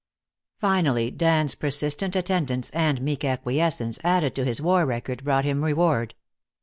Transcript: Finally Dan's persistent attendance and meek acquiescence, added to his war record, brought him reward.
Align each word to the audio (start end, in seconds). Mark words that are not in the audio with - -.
Finally 0.57 1.11
Dan's 1.11 1.53
persistent 1.53 2.15
attendance 2.15 2.71
and 2.71 3.03
meek 3.03 3.23
acquiescence, 3.23 3.99
added 4.03 4.33
to 4.33 4.43
his 4.45 4.59
war 4.59 4.83
record, 4.83 5.23
brought 5.23 5.45
him 5.45 5.63
reward. 5.63 6.15